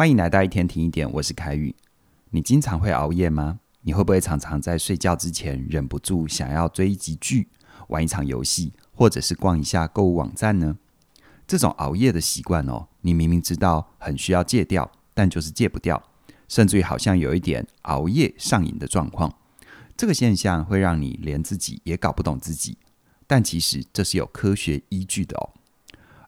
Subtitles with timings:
[0.00, 1.74] 欢迎来到一天听一点，我是凯宇。
[2.30, 3.60] 你经常会熬夜吗？
[3.82, 7.48] 你会不会常常在睡觉之前忍不住想要追一集剧、
[7.88, 10.78] 玩一场游戏，或者是逛一下购物网站呢？
[11.46, 16.02] 这种熬夜的习惯哦，你明明知道很需要戒掉，但就是戒不掉，
[16.48, 19.30] 甚至于好像有一点熬夜上瘾的状况。
[19.98, 22.78] 这个现象会让你连自己也搞不懂自己，
[23.26, 25.50] 但其实这是有科学依据的哦。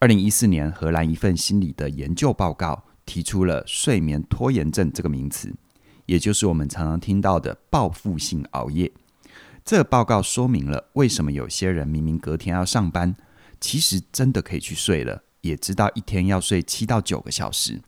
[0.00, 2.84] 二零一四年，荷兰一份心理的研究报告。
[3.06, 5.54] 提出了睡眠拖延症这个名词，
[6.06, 8.90] 也就是我们常常听到的报复性熬夜。
[9.64, 13.16] 这个报告说明了为什么有些人明明隔天要上班，
[13.60, 17.80] 其实真的可以去睡了，也知道一天要睡七到九个小时，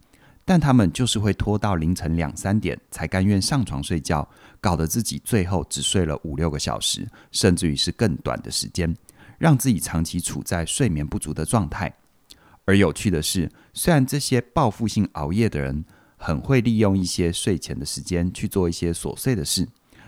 [0.44, 4.26] 但他们就是会拖到凌晨两三点才甘愿上床睡觉，
[4.58, 8.96] 搞得自己最后只睡了五六个小时，甚至于是更短的时间，
[9.38, 11.94] 让自己长期处在睡眠不足的状态。
[12.66, 15.84] 而有趣的是，虽然这些报复性熬夜的人
[16.16, 19.66] 很会利用一些睡前的时间去做一些琐碎的事，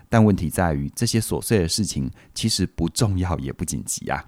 [0.09, 4.23] 但问题在于这些琐碎的事情其实不重要也不紧急啊。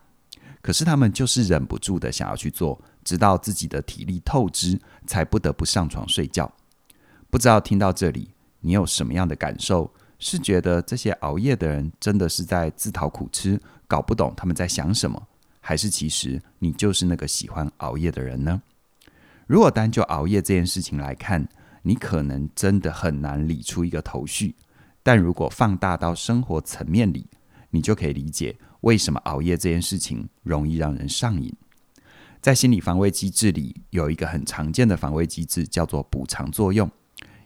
[0.63, 6.53] 可是他们就是忍不住的想要去做，直到自己的体力透支，才不得不上床睡觉。
[7.31, 9.93] 不知道听到这里，你有什么样的感受？
[10.19, 13.59] 是觉得这些熬夜的人真的是在自讨苦吃，
[13.89, 15.27] 搞不懂他们在想什么？
[15.61, 18.61] 还是其实你就是那个喜欢熬夜的人呢？
[19.47, 21.47] 如果单就熬夜这件事情来看，
[21.83, 24.55] 你可能真的很难理出一个头绪。
[25.03, 27.27] 但如果放大到生活层面里，
[27.71, 31.55] 你就可以理解为什么熬夜这件事情容易让人上瘾。
[32.41, 36.91] 在心理防卫机制里，有一个很常见的防卫机制叫做补偿作用，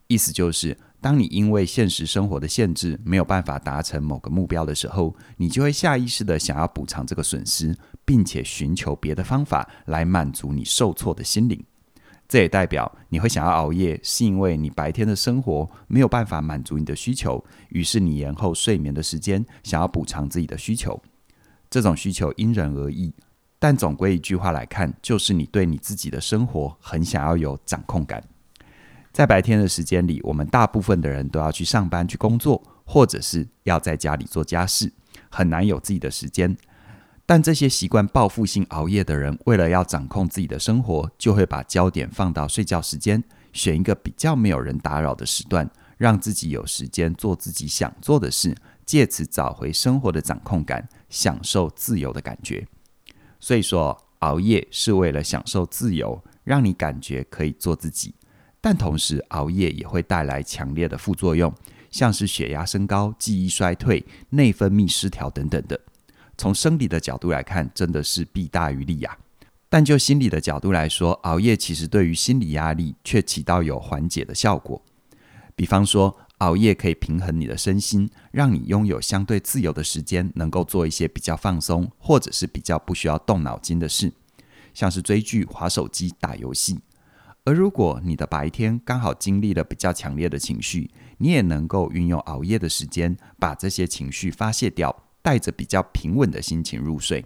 [0.07, 0.77] 意思就是。
[1.05, 11.63] 当你因为现实生活的限制没有办法达成某个目标的时候，你就会下意识的想要补偿这个损失，并且寻求别的方法来满足你受挫的心灵。
[12.27, 20.99] 这也代表你会想要熬夜，是因为你白天的生活没有办法满足你的需求，于是你延后睡眠的时间，想要补偿自己的需求。
[21.69, 23.13] 这种需求因人而异，
[23.59, 28.25] 但总归一句话来看，就是你对你自己的生活很想要有掌控感。
[29.15, 34.93] 在白天的时间里，我们大部分的人都要去上班、去工作，或者是要在家里做家事，
[35.31, 36.57] 很难有自己的时间。
[37.25, 48.53] 但这些习惯报复性熬夜的人，为了要掌控自己的生活，就会把焦点放到睡觉时间，选一个比较没有人打扰的时段，让自己有时间做自己想做的事，
[48.85, 52.67] 借此找回生活的掌控感，享受自由的感觉。
[53.39, 58.13] 所以说，熬夜是为了享受自由，让你感觉可以做自己。
[58.65, 61.53] 但同时，熬夜也会带来强烈的副作用，
[61.91, 65.79] 像是血压升高、记忆衰退、内分泌失调等等的。
[66.39, 69.19] 从生理的角度来看，真的是弊大于利呀。
[69.69, 74.83] 但就心理的角度来说，熬夜其实对于心理压力却起到有缓解的效果。
[75.55, 84.11] 比方说，熬夜可以平衡你的身心，让你拥有相对自由的时间，能够做一些比较放松，或者是比较不需要动脑筋的事，
[84.73, 86.79] 像是追剧、滑手机、打游戏。
[87.47, 97.23] 而如果你的白天刚好经历了比较强烈的情绪，你也能够运用熬夜的时间，把这些情绪发泄掉，带着比较平稳的心情入睡。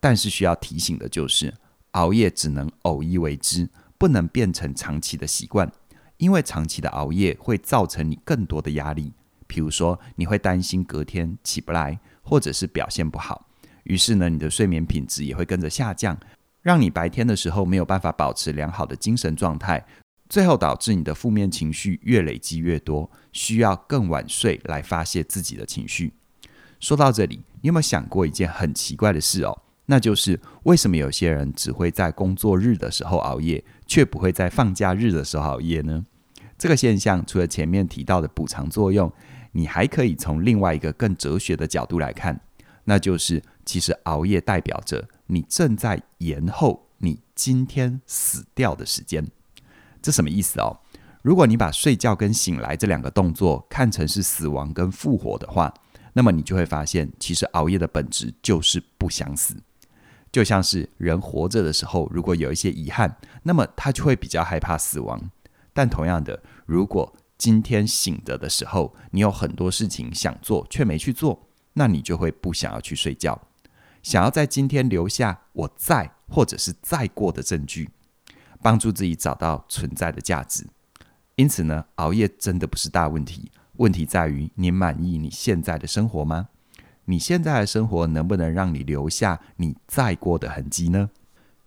[0.00, 1.54] 但是需要提醒的就是，
[1.92, 5.70] 熬夜只能偶一为之，不能变成长期的习惯，
[6.16, 9.12] 因为长期的熬夜会造成你更多的压力。
[9.48, 13.46] 譬如说，你会担心隔天起不来，或者是表现不好，
[13.84, 16.18] 于是呢，你的睡眠品质也会跟着下降。
[16.62, 19.86] 让你白天的时候没有办法保持良好的精神状态，
[20.28, 26.12] 最后导致你的负面情绪越累积越多，需要更晚睡来发泄自己的情绪。
[26.78, 29.62] 说到这里，你有没有想过一件很奇怪的事哦？
[29.86, 36.04] 那就是为什么有些人只会在工作日的时候熬夜，却不会在放假日的时候熬夜呢？
[36.56, 39.10] 这个现象除了前面提到的补偿作用，
[39.52, 42.40] 你还可以从另外一个更哲学的角度来看，
[42.84, 45.08] 那就是其实熬夜代表着。
[45.32, 49.24] 你正在延后你今天死掉的时间，
[50.02, 50.80] 这什么意思哦？
[51.22, 55.72] 如果你把睡觉跟醒来这两个动作看成是死亡跟复活的话，
[56.14, 59.54] 那么你就会发现，其实熬夜的本质就是不想死。
[60.32, 65.30] 就像是人活着的时候，如果有一些遗憾，那么他就会比较害怕死亡。
[65.72, 73.40] 但同样的，如果今天醒着的时候，你有很多事情想做却没去做，那你就会不想要去睡觉。
[74.02, 77.90] 想要在今天留下我在或者是在过的证据，
[78.62, 80.66] 帮助自己找到存在的价值。
[81.36, 83.50] 因此呢，熬夜真的不是大问题。
[83.76, 86.48] 问题在于你满意你现在的生活吗？
[87.06, 91.10] 你现在的生活能不能让你留下你在过的痕迹呢？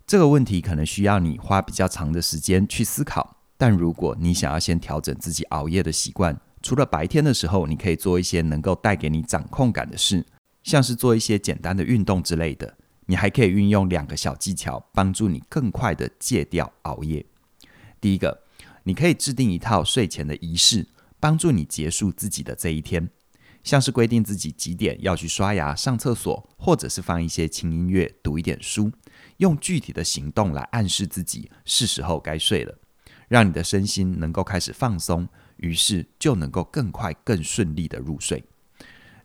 [0.05, 3.37] 这个问题可能需要你花比较长的时间去思考。
[3.57, 10.25] 但如果你想要先调整自己熬夜的习惯，除了白天的时候，你可以做一些能够带给你掌控感的事，
[10.63, 12.77] 像是做一些简单的运动之类的。
[13.05, 17.25] 你还可以运用两个小技巧，帮助你更快地戒掉熬夜。
[17.99, 18.43] 第一个，
[18.83, 20.87] 你可以制定一套睡前的仪式，
[21.19, 23.09] 帮助你结束自己的这一天，
[23.61, 28.89] 像是规定自己几点要去刷牙、上厕所，或者是放一些轻音乐、读一点书，
[29.37, 32.77] 用具体的行动来暗示自己是时候该睡了。
[33.27, 35.27] 让你的身心能够开始放松，
[35.57, 38.43] 于是就能够更快、更顺利的入睡。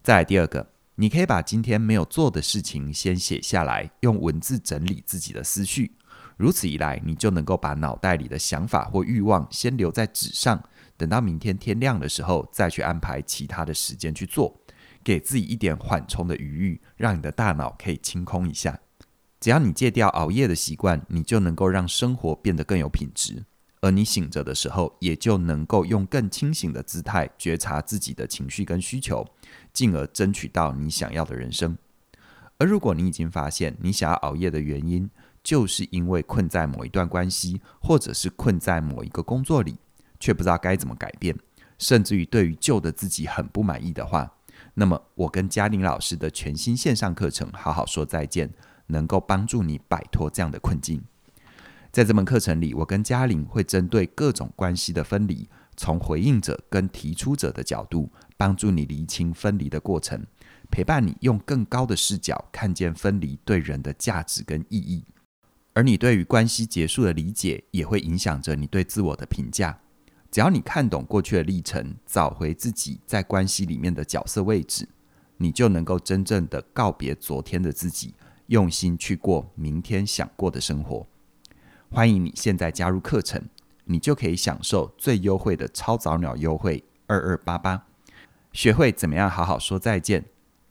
[0.02, 5.92] 再来第二个，你可以把今天没有做的事情先写下来，用文字整理自己的思绪。
[6.36, 10.60] 如此一来，你就能够把脑袋里的想法或欲望先留在纸上，
[10.96, 14.60] 等到明天天亮的时候再去安排其他的时间去做，
[15.04, 18.80] 给自己一点缓冲的余裕，让你的大脑可以清空一下。
[19.38, 23.44] 只要你戒掉熬夜的习惯，你就能够让生活变得更有品质。
[23.80, 29.26] 而你醒着的时候，也就能够用更清醒的姿态觉察自己的情绪跟需求，
[29.72, 31.76] 进而争取到你想要的人生。
[32.58, 35.08] 而如果你已经发现你想要熬夜的原因，
[35.44, 39.76] 就是因为困在某一段关系，或者是困在某一个工作里，
[40.18, 41.36] 却不知道该怎么改变，
[41.78, 44.32] 甚至于对于旧的自己很不满意的话，
[44.74, 48.48] 那么我跟嘉玲老师的全新线上课程《好好说再见》，
[48.88, 51.00] 能够帮助你摆脱这样的困境。
[51.90, 60.24] 在这门课程里，我跟嘉玲会针对各种关系的分离，从回应者跟提出者的角度，帮助你厘清分离的过程，
[60.70, 65.04] 陪伴你用更高的视角看见分离对人的价值跟意义。
[65.72, 69.80] 而你对于关系结束的理解，也会影响着你对自我的评价。
[70.30, 74.86] 只要你看懂过去的历程，找回自己在关系里面的角色位置，
[75.38, 78.14] 你就能够真正的告别昨天的自己，
[78.48, 81.06] 用心去过明天想过的生活。
[81.90, 83.42] 欢迎你现在加入课程，
[83.84, 87.86] 你就可以享受最优惠的超早鸟优惠二二八八，
[88.52, 90.24] 学会怎么样好好说再见。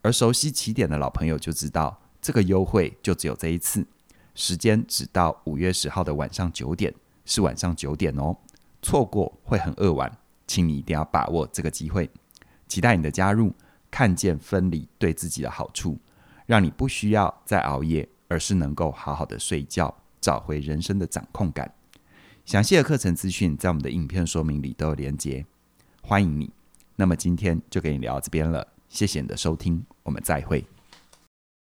[0.03, 3.85] 而熟悉起点的老朋友就知道，这个优惠就只有这一次，
[4.35, 6.93] 时间只到五月十号的晚上九点，
[7.25, 8.37] 是晚上九点哦，
[8.81, 10.15] 错过会很扼腕，
[10.45, 12.09] 请你一定要把握这个机会。
[12.67, 13.53] 期待你的加入，
[13.89, 15.97] 看见分离对自己的好处，
[16.45, 19.93] 让你不需要再熬夜，而是能够好好的睡觉。
[20.27, 21.73] 找回人生的掌控感。
[22.43, 25.45] 详细的课程资讯在我们的影片说明里都有连接，
[26.01, 26.51] 欢迎你。
[26.97, 30.65] 那么今天就给你聊到这边了，谢谢你的收听，我们再会。